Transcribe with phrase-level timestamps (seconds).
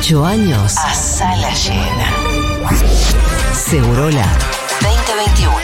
[0.00, 2.10] Ocho años a sala llena.
[3.52, 4.24] Segurola
[4.80, 5.54] 2021.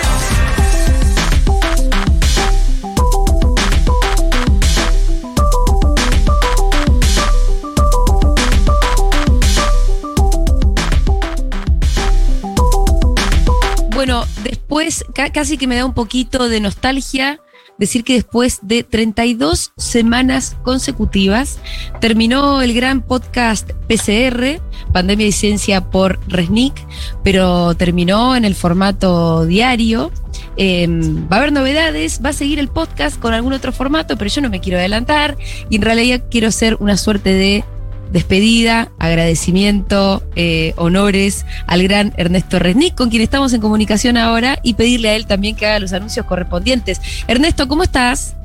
[13.94, 17.40] Bueno, después ca- casi que me da un poquito de nostalgia
[17.78, 21.58] decir que después de 32 semanas consecutivas
[22.00, 24.60] terminó el gran podcast PCR,
[24.92, 26.74] Pandemia y Ciencia por Resnick,
[27.22, 30.10] pero terminó en el formato diario.
[30.56, 30.86] Eh,
[31.30, 34.40] va a haber novedades, va a seguir el podcast con algún otro formato, pero yo
[34.40, 35.36] no me quiero adelantar
[35.68, 37.64] y en realidad quiero hacer una suerte de
[38.12, 44.74] despedida, agradecimiento, eh, honores al gran Ernesto Resnick, con quien estamos en comunicación ahora, y
[44.74, 47.00] pedirle a él también que haga los anuncios correspondientes.
[47.28, 48.36] Ernesto, ¿cómo estás?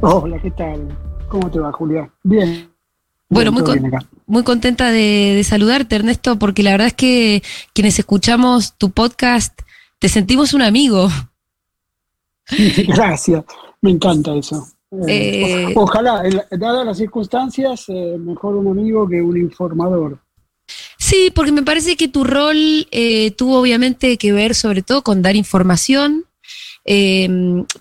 [0.00, 0.96] Hola, ¿qué tal?
[1.28, 2.10] ¿Cómo te va, Julia?
[2.22, 2.68] Bien.
[3.28, 3.80] Bueno, muy, con-
[4.26, 9.58] muy contenta de, de saludarte, Ernesto, porque la verdad es que quienes escuchamos tu podcast
[9.98, 11.08] te sentimos un amigo.
[12.88, 13.44] Gracias,
[13.80, 14.68] me encanta eso.
[15.08, 20.18] Eh, ojalá, dadas las circunstancias, eh, mejor un amigo que un informador.
[20.98, 25.22] Sí, porque me parece que tu rol eh, tuvo obviamente que ver sobre todo con
[25.22, 26.24] dar información,
[26.84, 27.28] eh,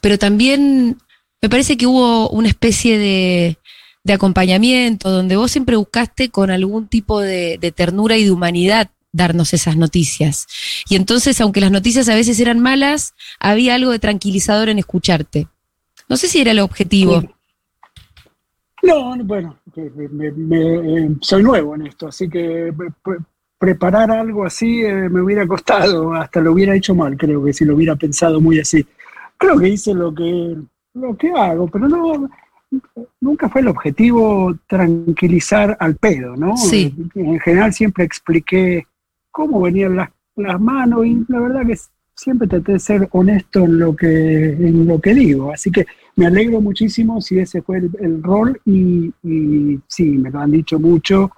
[0.02, 0.97] pero también
[1.42, 3.58] me parece que hubo una especie de,
[4.03, 8.89] de acompañamiento donde vos siempre buscaste con algún tipo de, de ternura y de humanidad
[9.14, 10.48] darnos esas noticias.
[10.89, 15.48] Y entonces, aunque las noticias a veces eran malas, había algo de tranquilizador en escucharte.
[16.09, 17.21] No sé si era el objetivo.
[17.21, 17.29] Sí.
[18.83, 23.19] No, no, bueno, me- me- eh, soy nuevo en esto, así que pre- pre-
[23.57, 27.63] preparar algo así eh, me hubiera costado, hasta lo hubiera hecho mal, creo que si
[27.63, 28.85] lo hubiera pensado muy así.
[29.37, 30.57] Creo que hice lo que,
[30.95, 32.29] lo que hago, pero no,
[33.21, 36.57] nunca fue el objetivo tranquilizar al pedo, ¿no?
[36.57, 36.93] Sí.
[37.15, 38.85] En general siempre expliqué
[39.31, 41.77] cómo venían las, las manos y la verdad que
[42.15, 45.85] siempre traté de ser honesto en lo que, en lo que digo, así que
[46.15, 50.51] me alegro muchísimo si ese fue el, el rol y, y sí, me lo han
[50.51, 51.31] dicho mucho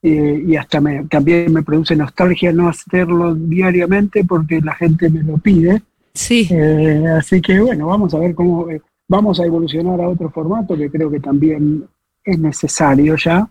[0.00, 5.22] eh, y hasta me, también me produce nostalgia no hacerlo diariamente porque la gente me
[5.22, 5.82] lo pide.
[6.14, 6.46] Sí.
[6.50, 10.76] Eh, así que bueno, vamos a ver cómo eh, vamos a evolucionar a otro formato
[10.76, 11.84] que creo que también
[12.24, 13.48] es necesario ya,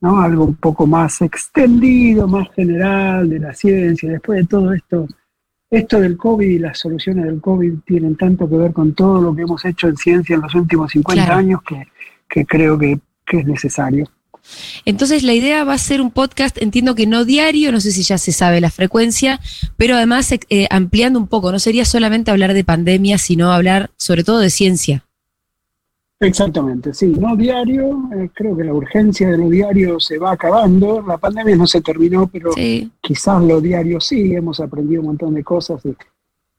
[0.00, 0.20] ¿no?
[0.20, 5.06] Algo un poco más extendido, más general de la ciencia, después de todo esto.
[5.74, 9.34] Esto del COVID y las soluciones del COVID tienen tanto que ver con todo lo
[9.34, 11.38] que hemos hecho en ciencia en los últimos 50 Claro.
[11.40, 11.88] años que,
[12.28, 14.08] que creo que, que es necesario.
[14.84, 18.02] Entonces la idea va a ser un podcast, entiendo que no diario, no sé si
[18.02, 19.40] ya se sabe la frecuencia,
[19.76, 24.22] pero además eh, ampliando un poco, no sería solamente hablar de pandemia, sino hablar sobre
[24.22, 25.04] todo de ciencia.
[26.20, 31.02] Exactamente, sí, no diario, eh, creo que la urgencia de lo diario se va acabando,
[31.06, 35.34] la pandemia no se terminó, pero Sí, quizás lo diario sí, hemos aprendido un montón
[35.34, 35.94] de cosas y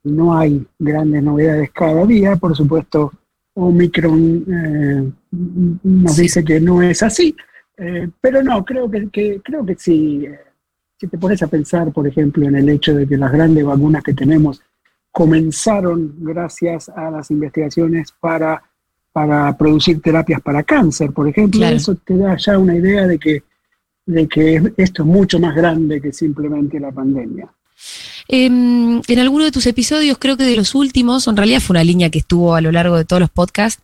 [0.03, 3.11] no hay grandes novedades cada día, por supuesto
[3.55, 5.11] Omicron eh,
[5.83, 6.23] nos Sí.
[6.23, 7.33] dice que no es así,
[7.77, 10.25] eh, pero no, creo que, que- creo que sí,
[10.99, 14.03] si te pones a pensar, por ejemplo, en el hecho de que las grandes vacunas
[14.03, 14.61] que tenemos
[15.11, 18.61] comenzaron gracias a las investigaciones para,
[19.15, 21.77] para producir terapias para cáncer, por ejemplo, Claro.
[21.77, 23.43] eso te da ya una idea de que,
[24.05, 27.47] de que esto es mucho más grande que simplemente la pandemia.
[28.27, 31.85] Em, en alguno de tus episodios, creo que de los últimos, en realidad fue una
[31.85, 33.81] línea que estuvo a lo largo de todos los podcasts,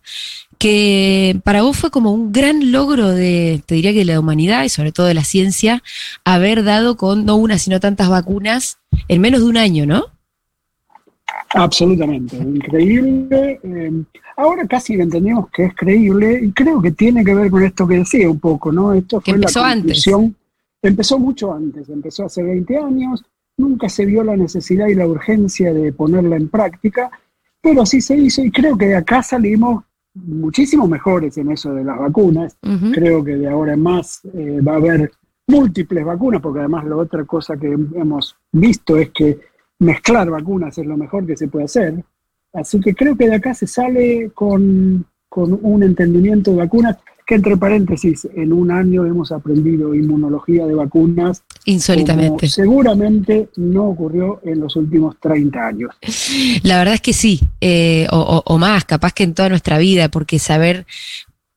[0.58, 4.64] que para vos fue como un gran logro de, te diría que de la humanidad
[4.64, 5.82] y sobre todo de la ciencia,
[6.26, 8.76] haber dado con no una, sino tantas vacunas
[9.08, 10.08] en menos de un año, ¿no?
[11.54, 13.60] Absolutamente, increíble.
[13.62, 14.04] Eh,
[14.36, 17.96] ahora casi entendemos que es creíble y creo que tiene que ver con esto que
[17.98, 18.92] decía un poco, ¿no?
[18.94, 19.82] Esto Que fue la empezó antes.
[19.82, 20.36] conclusión.
[20.82, 23.24] Empezó mucho antes, empezó hace 20 años,
[23.56, 27.08] nunca se vio la necesidad y la urgencia de ponerla en práctica,
[27.60, 31.84] pero sí se hizo y creo que de acá salimos muchísimo mejores en eso de
[31.84, 32.56] las vacunas.
[32.92, 35.12] Creo que de ahora en más eh, va a haber
[35.46, 39.38] múltiples vacunas, porque además la otra cosa que hemos visto es que
[39.82, 42.02] mezclar vacunas es lo mejor que se puede hacer.
[42.54, 47.36] Así que creo que de acá se sale con, con un entendimiento de vacunas, que
[47.36, 52.48] entre paréntesis, en un año hemos aprendido inmunología de vacunas, Insólitamente.
[52.48, 55.90] seguramente no ocurrió en los últimos 30 años.
[56.64, 59.78] La verdad es que sí, eh, o, o- o más, capaz que en toda nuestra
[59.78, 60.84] vida, porque saber,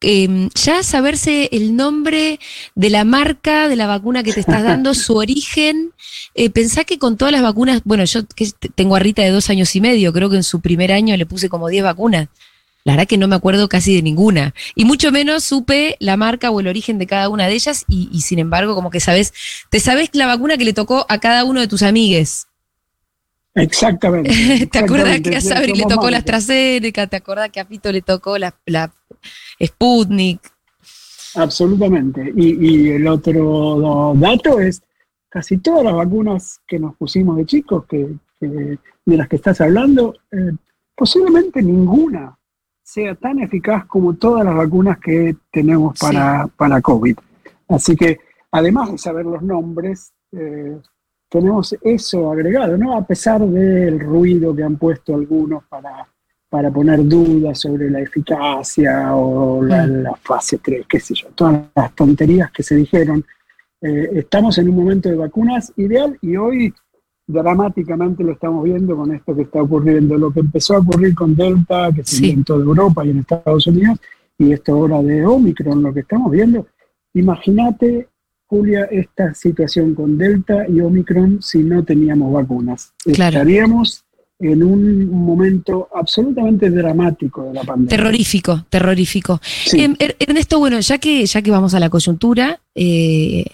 [0.07, 2.39] eh, ya saberse el nombre
[2.75, 5.93] de la marca de la vacuna que te estás dando, su origen,
[6.35, 9.49] eh, pensá que con todas las vacunas, bueno, yo que tengo a Rita de dos
[9.49, 12.27] años y medio, creo que en su primer año le puse como 10 vacunas.
[12.83, 14.53] La verdad que no me acuerdo casi de ninguna.
[14.75, 18.09] Y mucho menos supe la marca o el origen de cada una de ellas y,
[18.11, 19.33] y sin embargo como que sabes,
[19.71, 22.45] te sabes la vacuna que le tocó a cada uno de tus amigues.
[23.55, 24.67] Exactamente.
[24.71, 26.17] ¿Te acuerdas que a Sabri le tocó la.
[26.17, 27.07] AstraZeneca?
[27.07, 28.91] ¿Te acuerdas que a Pito le tocó la, la
[29.61, 30.39] Sputnik?
[31.35, 32.31] Absolutamente.
[32.35, 34.81] Y, y el otro dato es
[35.29, 39.61] casi todas las vacunas que nos pusimos de chicos, que, que- de las que estás
[39.61, 40.51] hablando, eh,
[40.95, 42.35] posiblemente ninguna
[42.81, 47.15] sea tan eficaz como todas las vacunas que tenemos para, para COVID.
[47.67, 48.19] Así que,
[48.51, 50.77] además de saber los nombres, eh,
[51.29, 52.95] tenemos eso agregado, ¿no?
[52.97, 56.07] A pesar del ruido que han puesto algunos para,
[56.55, 60.03] para poner dudas sobre la eficacia o la, Mm.
[60.03, 63.25] la fase 3, qué sé yo, todas las tonterías que se dijeron.
[63.81, 66.73] Eh, estamos en un momento de vacunas ideal y hoy
[67.27, 71.35] dramáticamente lo estamos viendo con esto que está ocurriendo, lo que empezó a ocurrir con
[71.35, 72.29] Delta, que se Sí.
[72.29, 73.99] en toda Europa y en Estados Unidos,
[74.37, 76.65] y esto ahora de Omicron, lo que estamos viendo.
[77.13, 78.07] Imagínate,
[78.47, 82.93] Julia, esta situación con Delta y Omicron si no teníamos vacunas.
[83.03, 83.39] Claro.
[83.39, 84.04] Estaríamos
[84.39, 87.89] en un momento absolutamente dramático de la pandemia.
[87.89, 89.39] Terrorífico, terrorífico.
[89.43, 89.79] Sí.
[89.97, 93.45] Er- Ernesto, bueno, ya que, ya que vamos a la coyuntura, eh,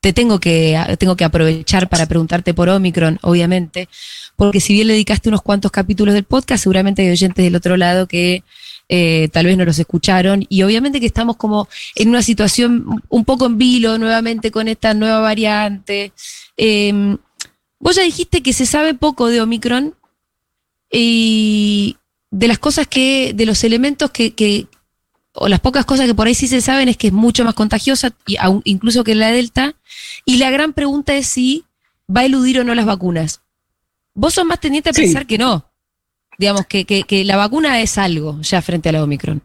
[0.00, 3.88] te tengo que, tengo que aprovechar para preguntarte por Omicron, obviamente,
[4.36, 7.76] porque si bien le dedicaste unos cuantos capítulos del podcast, seguramente hay oyentes del otro
[7.76, 8.44] lado que
[8.88, 13.24] eh, tal vez no los escucharon, y obviamente que estamos como en una situación un
[13.24, 16.12] poco en vilo nuevamente con esta nueva variante.
[16.56, 17.18] Em,
[17.80, 19.94] vos ya dijiste que se sabe poco de Omicron
[20.90, 21.96] y
[22.30, 24.66] de las cosas que, de los elementos que, que,
[25.32, 27.54] o las pocas cosas que por ahí sí se saben es que es mucho más
[27.54, 28.14] contagiosa,
[28.64, 29.74] incluso que la Delta,
[30.24, 31.64] y la gran pregunta es si
[32.14, 33.40] va a eludir o no las vacunas.
[34.14, 35.02] Vos sos más tendiente a Sí.
[35.02, 35.64] pensar que no.
[36.38, 39.42] Digamos, que, que, que la vacuna es algo ya frente a la Omicron.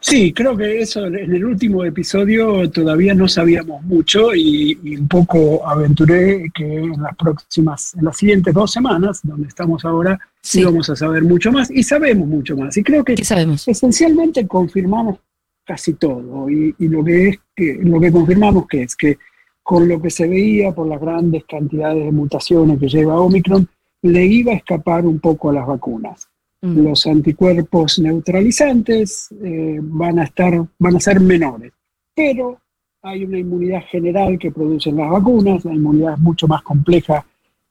[0.00, 5.08] Sí, creo que eso en el último episodio todavía no sabíamos mucho y, y un
[5.08, 10.60] poco aventuré que en las próximas, en las siguientes dos semanas, donde estamos ahora, Sí.
[10.60, 12.76] íbamos a saber mucho más y sabemos mucho más.
[12.76, 13.66] Y creo que ¿Qué sabemos?
[13.66, 15.18] esencialmente confirmamos
[15.66, 19.18] casi todo y, y lo que es que lo que confirmamos que es que
[19.62, 23.68] con lo que se veía por las grandes cantidades de mutaciones que lleva Omicron
[24.02, 26.28] le iba a escapar un poco a las vacunas
[26.60, 26.82] Mm.
[26.82, 31.72] los anticuerpos neutralizantes eh, van a estar van a ser menores
[32.14, 32.60] pero
[33.02, 37.24] hay una inmunidad general que producen las vacunas la inmunidad es mucho más compleja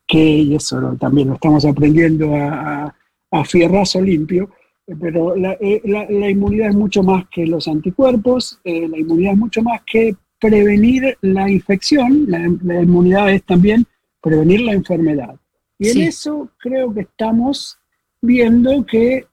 [0.08, 2.96] que y eso lo- también lo estamos aprendiendo a, a-
[3.32, 4.50] a fierrazo limpio
[4.88, 8.98] eh, pero la, eh, la- la inmunidad es mucho más que los anticuerpos eh, la
[9.00, 13.86] inmunidad es mucho más que prevenir la infección la, la inmunidad es también
[14.22, 15.36] prevenir la enfermedad
[15.78, 16.02] y Sí.
[16.02, 17.77] en eso creo que estamos
[18.22, 19.26] viendo que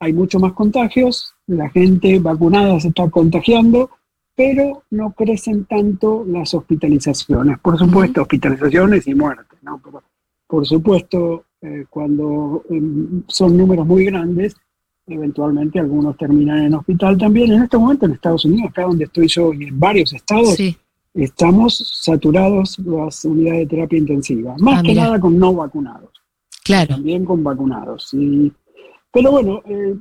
[0.00, 3.90] hay mucho más contagios, la gente vacunada se está contagiando,
[4.36, 7.58] pero no crecen tanto las hospitalizaciones.
[7.58, 9.80] Por supuesto, hospitalizaciones y muertes, ¿no?
[9.82, 10.02] Pero,
[10.46, 14.54] por supuesto, eh, cuando em, son números muy grandes,
[15.08, 17.52] eventualmente algunos terminan en hospital también.
[17.52, 20.76] En este momento en Estados Unidos, acá donde estoy yo y en varios estados, Sí.
[21.14, 25.04] estamos saturados las unidades de terapia intensiva, más Ah, que mira.
[25.04, 26.10] nada con no vacunados
[26.68, 26.94] Claro.
[26.94, 28.10] también con vacunados.
[28.12, 28.52] Y,
[29.12, 29.94] pero bueno, eh,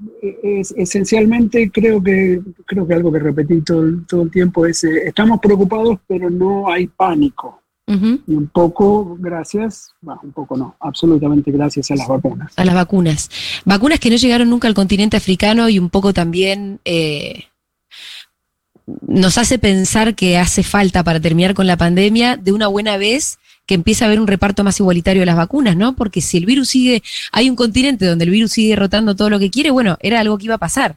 [0.43, 4.83] es, esencialmente creo que creo que algo que repetí todo, el- todo el tiempo es
[4.83, 7.61] eh, estamos preocupados, pero no hay pánico.
[7.89, 12.51] Y un poco gracias, bueno, un poco no, absolutamente gracias a las vacunas.
[12.57, 13.29] A las vacunas.
[13.63, 17.45] Vacunas que no llegaron nunca al continente africano y un poco también eh,
[19.07, 23.39] nos hace pensar que hace falta para terminar con la pandemia de una buena vez
[23.67, 25.95] que empiece a haber un reparto más igualitario de las vacunas, ¿no?
[25.95, 29.37] Porque si el virus sigue, hay un continente donde el virus sigue derrotando todo lo
[29.37, 30.95] que quiere, bueno, era algo que iba a pasar.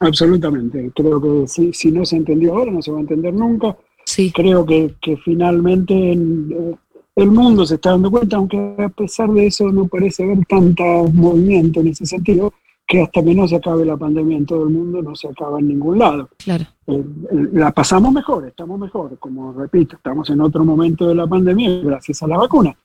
[0.00, 0.90] Absolutamente.
[0.94, 3.76] Creo que si, si no se entendió ahora, no se va a entender nunca.
[4.06, 6.74] Sí, Creo que, que finalmente en, eh,
[7.16, 10.82] el mundo se está dando cuenta, aunque a pesar de eso no parece haber tanto
[11.12, 12.52] movimiento en ese sentido,
[12.94, 15.58] que hasta que no se acabe la pandemia en todo el mundo, no se acaba
[15.58, 16.28] en ningún lado.
[16.38, 16.64] claro.
[16.86, 21.26] Eh, eh, la pasamos mejor, estamos mejor, como repito, estamos en otro momento de la
[21.26, 22.76] pandemia gracias a la vacuna.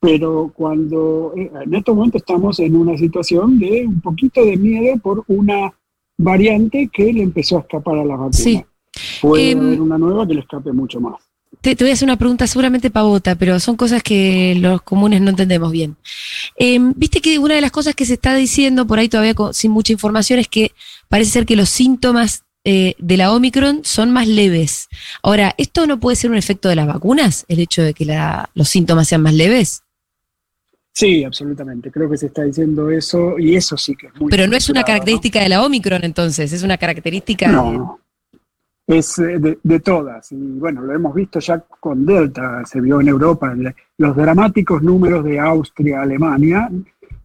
[0.00, 4.96] Pero cuando eh, en este momento estamos en una situación de un poquito de miedo
[5.00, 5.72] por una
[6.18, 8.32] variante que le empezó a escapar a la vacuna.
[8.32, 8.64] Sí.
[9.20, 11.14] Puede Em, haber una nueva que le escape mucho más.
[11.62, 15.20] Te, te voy a hacer una pregunta seguramente pavota, pero son cosas que los comunes
[15.20, 15.96] no entendemos bien.
[16.58, 19.54] Eh, Viste que una de las cosas que se está diciendo por ahí todavía con-
[19.54, 20.72] sin mucha información es que
[21.08, 24.88] parece ser que los síntomas eh, de la Omicron son más leves.
[25.22, 27.44] Ahora, ¿esto no puede ser un efecto de las vacunas?
[27.48, 29.82] El hecho de que la- los síntomas sean más leves.
[30.92, 31.90] Sí, absolutamente.
[31.90, 34.30] Creo que se está diciendo eso y eso sí que es muy...
[34.30, 37.48] Pero no es una característica de la Omicron entonces, es una característica...
[37.48, 37.98] No,
[38.92, 40.30] es eh, de, de, todas.
[40.32, 43.54] Y bueno, lo hemos visto ya con Delta, se vio en Europa.
[43.98, 46.70] Los dramáticos números de Austria, Alemania,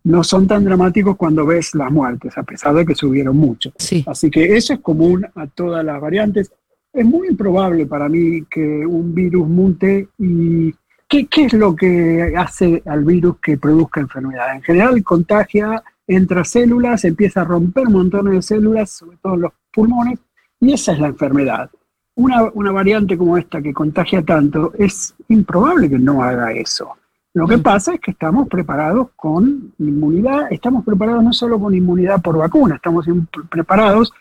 [0.08, 3.74] no son tan dramáticos cuando ves las muertes, a pesar de que subieron mucho.
[3.78, 4.04] Sí.
[4.08, 6.52] Así que eso es común a todas las variantes.
[6.94, 10.74] Es muy improbable para mí que un virus mute y
[11.10, 14.56] ¿qué, qué es lo que hace al virus que produzca enfermedad?
[14.56, 19.52] En general contagia, entra células, empieza a romper montones de células, sobre todo en los
[19.74, 20.20] pulmones,
[20.60, 21.70] y esa es la enfermedad.
[22.16, 26.94] Una, una variante como esta que contagia tanto, es improbable que no haga eso.
[27.34, 32.20] Lo que pasa es que estamos preparados con inmunidad, estamos preparados no solo con inmunidad
[32.22, 33.06] por vacuna, estamos
[33.52, 34.12] preparados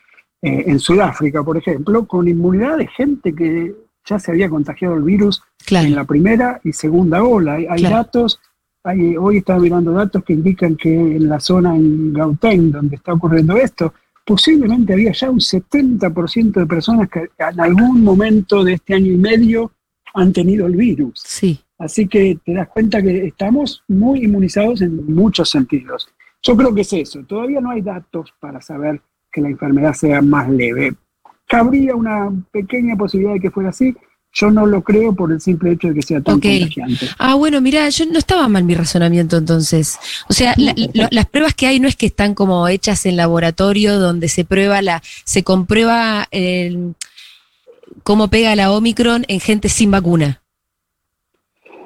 [0.43, 3.75] eh, en Sudáfrica, por ejemplo, con inmunidad de gente que
[4.05, 5.87] ya se había contagiado el virus claro.
[5.87, 7.55] en la primera y segunda ola.
[7.55, 7.97] Hay, hay Claro.
[7.97, 8.38] datos,
[8.85, 13.14] hay, hoy estaba mirando datos que indican que en la zona en Gauteng, donde está
[13.14, 13.95] ocurriendo esto,
[14.26, 19.16] posiblemente había ya un 70% de personas que en algún momento de este año y
[19.16, 19.71] medio
[20.14, 21.23] han tenido el virus.
[21.25, 21.61] Sí.
[21.78, 26.09] Así que te das cuenta que estamos muy inmunizados en muchos sentidos.
[26.42, 27.23] Yo creo que es eso.
[27.25, 30.95] Todavía no hay datos para saber que la enfermedad sea más leve.
[31.47, 33.95] Cabría una pequeña posibilidad de que fuera así.
[34.38, 36.43] Yo no lo creo por el simple hecho de que sea tan Ok.
[36.43, 37.07] contagiante.
[37.19, 39.99] Ah, bueno, mira, yo no estaba mal mi razonamiento entonces.
[40.28, 40.75] O sea, la-
[41.11, 44.83] las pruebas que hay no es que están como hechas en laboratorio donde se prueba
[44.83, 46.95] la, se comprueba el,
[48.02, 50.43] cómo pega la Omicron en gente sin vacuna.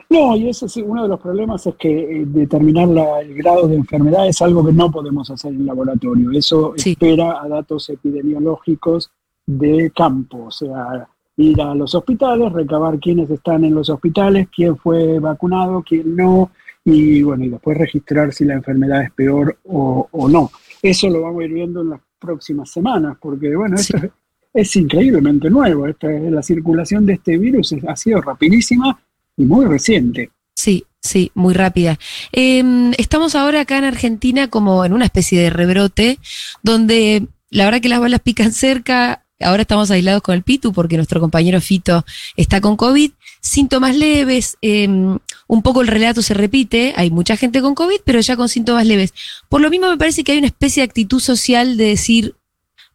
[0.08, 1.88] No, y ese sí, uno de los problemas es que
[2.22, 6.32] eh, determinar la- el grado de enfermedad es algo que no podemos hacer en laboratorio.
[6.32, 6.90] Eso Sí.
[6.90, 9.08] espera a datos epidemiológicos
[9.46, 11.06] de campo, o sea,
[11.40, 16.50] ir a los hospitales, recabar quiénes están en los hospitales, quién fue vacunado, quién no,
[16.84, 20.50] y bueno, y después registrar si la enfermedad es peor o, o no.
[20.82, 23.92] Eso lo vamos a ir viendo en las próximas semanas, porque bueno, Sí.
[23.94, 24.12] esto es,
[24.54, 25.86] es increíblemente nuevo.
[25.86, 28.98] Esta- la circulación de este virus ha sido rapidísima
[29.36, 30.30] y muy reciente.
[30.54, 31.98] Sí, sí, muy rápida.
[32.32, 32.62] Eh,
[32.98, 36.18] estamos ahora acá en Argentina como en una especie de rebrote,
[36.62, 39.24] donde la verdad que las balas pican cerca.
[39.40, 42.04] Ahora estamos aislados con el Pitu porque nuestro compañero Fito
[42.36, 43.10] está con COVID.
[43.40, 48.20] Síntomas leves, eh, un poco el relato se repite, hay mucha gente con COVID, pero
[48.20, 49.14] ya con síntomas leves.
[49.48, 52.36] Por lo mismo me parece que hay una especie de actitud social de decir,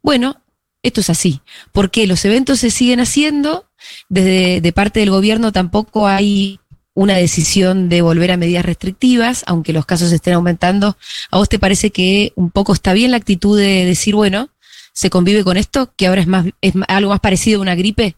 [0.03, 0.41] bueno,
[0.83, 3.65] esto es así, porque los eventos se siguen haciendo,
[4.07, 6.59] desde de parte del gobierno tampoco hay
[6.93, 10.95] una decisión de volver a medidas restrictivas, aunque los casos estén aumentando.
[11.29, 14.49] ¿A vos te parece que un poco está bien la actitud de decir, bueno,
[14.95, 18.15] se convive con esto, que ahora es más es algo más parecido a una gripe?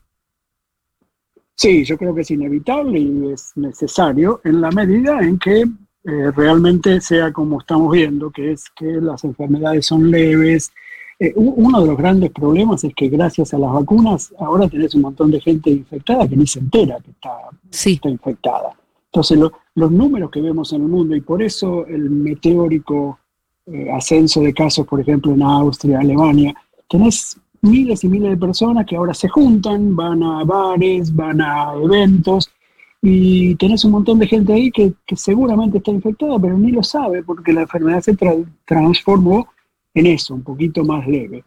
[1.56, 6.32] Sí, yo creo que es inevitable y es necesario en la medida en que eh,
[6.36, 10.72] realmente sea como estamos viendo, que es que las enfermedades son leves.
[11.20, 15.02] Eh, uno de los grandes problemas es que gracias a las vacunas ahora tenés un
[15.02, 17.32] montón de gente infectada que ni se entera que está,
[17.72, 17.94] sí.
[17.94, 18.78] está infectada.
[19.06, 23.18] Entonces lo, los números que vemos en el mundo y por eso el meteórico
[23.66, 26.56] eh, ascenso de casos, por ejemplo, en Austria, Alemania,
[26.88, 31.74] tenés miles y miles de personas que ahora se juntan, van a bares, van a
[31.74, 32.50] eventos
[33.02, 36.84] y tenés un montón de gente ahí que, que seguramente está infectada, pero ni lo
[36.84, 38.34] sabe porque la enfermedad se tra
[38.66, 39.48] transformó
[39.94, 41.44] en eso, un poquito más leve.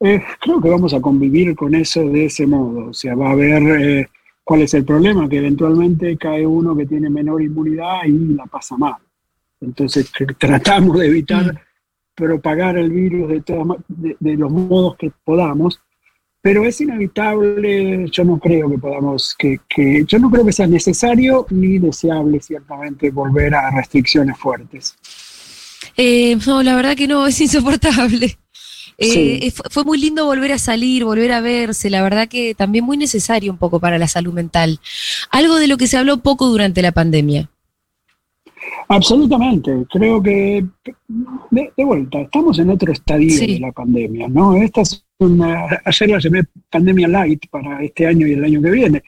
[0.00, 3.32] Eh, creo que vamos a convivir con eso de ese modo, o sea, va a
[3.32, 4.08] haber eh,
[4.42, 8.76] cuál es el problema, que eventualmente cae uno que tiene menor inmunidad y la pasa
[8.76, 8.96] mal.
[9.60, 11.69] Entonces tratamos de evitar...
[12.20, 15.80] Propagar el virus de, todas, de, de, los modos que podamos,
[16.42, 20.66] pero es inevitable, yo no creo que podamos, que, que, yo no creo que sea
[20.66, 24.96] necesario ni deseable ciertamente volver a restricciones fuertes.
[25.96, 28.38] Eh, no, la verdad que no, es insoportable.
[28.98, 29.40] Sí.
[29.42, 32.98] Eh, fue muy lindo volver a salir, volver a verse, la verdad que también muy
[32.98, 34.78] necesario un poco para la salud mental.
[35.30, 37.50] Algo de lo que se habló poco durante la pandemia.
[38.88, 40.64] Absolutamente, creo que
[41.50, 43.54] de, de, vuelta, estamos en otro estadio sí.
[43.54, 44.56] de la pandemia, ¿no?
[44.56, 48.70] Esta es una, ayer la llamé pandemia light para este año y el año que
[48.70, 49.02] viene.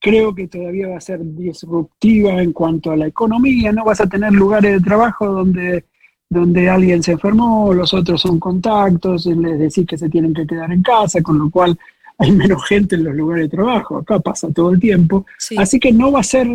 [0.00, 4.08] Creo que todavía va a ser disruptiva en cuanto a la economía, no vas a
[4.08, 5.84] tener lugares de trabajo donde,
[6.28, 10.72] donde alguien se enfermó, los otros son contactos, les decís que se tienen que quedar
[10.72, 11.78] en casa, con lo cual
[12.18, 15.54] hay menos gente en los lugares de trabajo, acá pasa todo el tiempo, sí.
[15.58, 16.48] así que no va a ser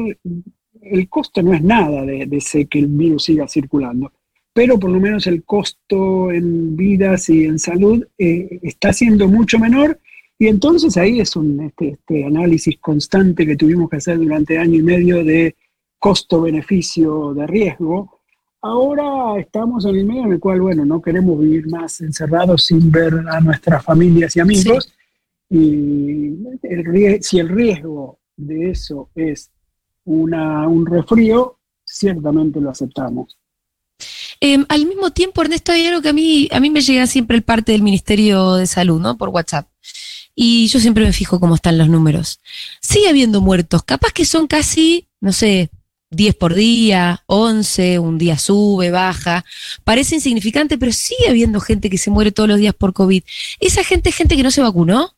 [0.92, 4.12] el costo no es nada de, de ese que el virus siga circulando,
[4.54, 9.60] pero por lo menos el costo en vidas y en salud eh, está siendo mucho
[9.60, 10.00] menor
[10.40, 14.76] y entonces ahí es un este, este, análisis constante que tuvimos que hacer durante año
[14.76, 15.56] y medio de
[16.00, 18.18] costo-beneficio de riesgo
[18.62, 22.92] ahora estamos en el medio en el cual, bueno, no queremos vivir más encerrados sin
[22.92, 24.94] ver a nuestras familias y amigos.
[25.50, 26.36] Y
[27.22, 29.52] si el riesgo de eso es
[30.08, 33.38] una, un resfrío, ciertamente lo aceptamos.
[34.40, 37.38] Em, al mismo tiempo, Ernesto, hay algo que a mí, a mí me llega siempre
[37.38, 39.18] el parte del Ministerio de Salud, ¿no?
[39.18, 39.68] Por WhatsApp.
[40.36, 42.40] Y yo siempre me fijo cómo están los números.
[42.80, 45.72] Sigue habiendo muertos, capaz que son casi, no sé,
[46.12, 49.44] 10 por día, 11, un día sube, baja.
[49.84, 53.24] Parece insignificante, pero sigue habiendo gente que se muere todos los días por COVID.
[53.60, 55.17] ¿Esa gente es gente que no se vacunó?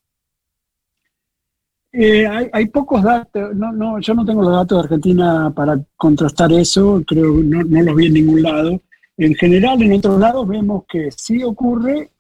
[1.91, 6.51] Eh, hay, pocos datos, no, no, yo no tengo los datos de Argentina para contrastar
[6.51, 8.79] eso, creo que no, no los vi en ningún lado.
[9.17, 12.11] En general, en otros lados vemos que sí ocurre,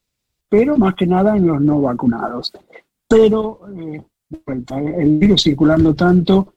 [0.49, 2.51] pero más que nada en los no vacunados.
[3.07, 4.01] Pero, eh,
[4.97, 6.55] el virus circulando tanto,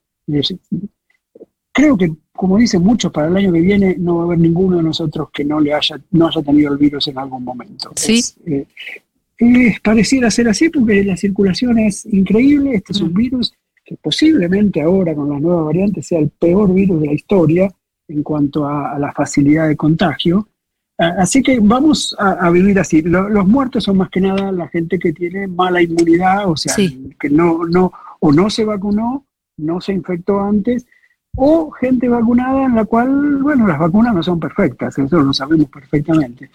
[1.71, 4.77] creo que, como dicen muchos, para el año que viene no va a haber ninguno
[4.77, 7.91] de nosotros que no le haya, no haya tenido el virus en algún momento.
[7.95, 8.21] Sí.
[8.45, 8.65] Eh,
[9.83, 13.15] pareciera ser así porque la circulación es increíble, este es un mm.
[13.15, 17.71] virus que posiblemente ahora con las nuevas variantes sea el peor virus de la historia
[18.07, 20.47] en cuanto a, la facilidad de contagio.
[20.97, 23.01] Así que vamos a, vivir así.
[23.01, 26.75] los muertos son más que nada la gente que tiene mala inmunidad, o sea,
[27.19, 29.25] que no, no, o no se vacunó,
[29.57, 30.85] no se infectó antes,
[31.35, 35.67] o gente vacunada en la cual, bueno, las vacunas no son perfectas, eso lo sabemos
[35.67, 36.49] perfectamente.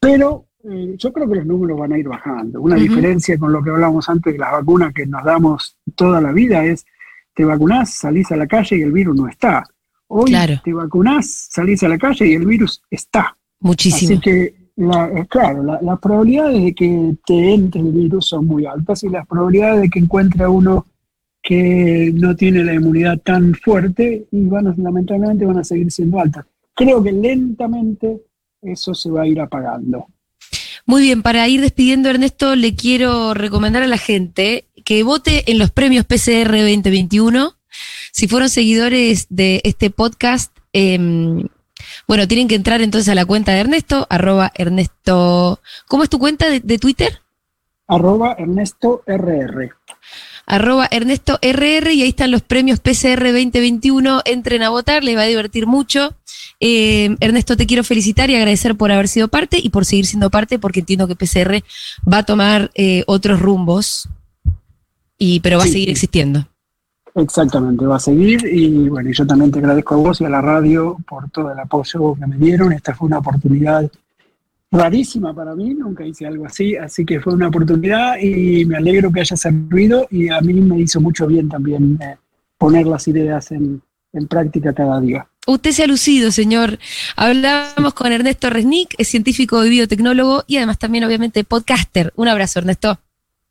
[0.00, 2.60] Pero eh, yo creo que los números van a ir bajando.
[2.60, 6.32] Una diferencia con lo que hablábamos antes de las vacunas que nos damos toda la
[6.32, 6.84] vida es,
[7.34, 9.64] te vacunás, salís a la calle y el virus no está.
[10.06, 13.36] Hoy te vacunás, salís a la calle y el virus está.
[13.60, 14.12] Muchísimo.
[14.12, 19.02] Así que, eh, claro, las probabilidades de que te entre el virus son muy altas
[19.02, 20.86] y las probabilidades de que encuentre a uno
[21.42, 26.46] que no tiene la inmunidad tan fuerte y van lamentablemente van a seguir siendo altas.
[26.74, 28.22] Creo que lentamente
[28.60, 30.06] eso se va a ir apagando.
[30.84, 35.58] Muy bien, para ir despidiendo, Ernesto, le quiero recomendar a la gente que vote en
[35.58, 37.56] los premios PCR 2021.
[38.10, 41.46] Si fueron seguidores de este podcast, em,
[42.08, 45.60] bueno, tienen que entrar entonces a la cuenta de Ernesto, arroba Ernesto.
[45.86, 47.20] ¿Cómo es tu cuenta de, de Twitter?
[47.86, 49.70] Arroba Ernesto RR
[50.46, 54.22] arroba Ernesto RR y ahí están los premios PCR 2021.
[54.24, 56.14] Entren a votar, les va a divertir mucho.
[56.60, 60.30] Eh, Ernesto, te quiero felicitar y agradecer por haber sido parte y por seguir siendo
[60.30, 61.62] parte, porque entiendo que PCR
[62.10, 64.08] va a tomar eh, otros rumbos,
[65.18, 66.46] y, pero va a seguir existiendo.
[67.14, 70.40] Exactamente, va a seguir y bueno, yo también te agradezco a vos y a la
[70.40, 72.72] radio por todo el apoyo que me dieron.
[72.72, 73.90] Esta fue una oportunidad
[74.72, 79.12] rarísima para mí, nunca hice algo así, así que fue una oportunidad y me alegro
[79.12, 82.16] que haya servido y a mí me hizo mucho bien también eh,
[82.56, 83.82] poner las ideas en,
[84.28, 85.26] práctica cada día.
[85.46, 86.78] Usted se ha lucido, señor.
[87.16, 92.12] Hablamos con Ernesto Resnick, es científico y biotecnólogo y además también obviamente podcaster.
[92.14, 92.98] Un abrazo, Ernesto.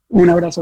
[0.10, 0.60] Un abrazo.